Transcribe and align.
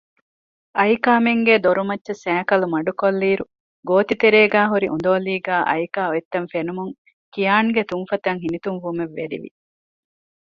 އައިކާމެންގޭ 0.77 1.53
ދޮރުމައްޗަށް 1.65 2.21
ސައިކަލު 2.25 2.65
މަޑުކޮށްލިއިރު 2.73 3.45
ގޯތިތެރޭގައި 3.87 4.69
ހުރި 4.71 4.87
އުނދޯލީގައި 4.91 5.65
އައިކާ 5.69 6.01
އޮތްތަން 6.11 6.47
ފެނުމުން 6.53 6.93
ކިޔާންގެ 7.33 7.81
ތުންފަތަށް 7.89 8.41
ހިނިތުންވުމެއް 8.43 9.15
ވެރިވި 9.17 9.49